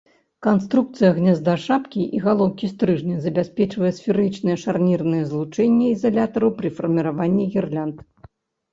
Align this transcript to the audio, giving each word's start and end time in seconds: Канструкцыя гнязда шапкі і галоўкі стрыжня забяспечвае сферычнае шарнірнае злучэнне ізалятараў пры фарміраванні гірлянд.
Канструкцыя 0.45 1.11
гнязда 1.17 1.53
шапкі 1.65 2.01
і 2.19 2.21
галоўкі 2.23 2.71
стрыжня 2.73 3.19
забяспечвае 3.27 3.93
сферычнае 3.99 4.57
шарнірнае 4.65 5.23
злучэнне 5.31 5.87
ізалятараў 5.95 6.49
пры 6.61 6.77
фарміраванні 6.83 7.51
гірлянд. 7.57 7.97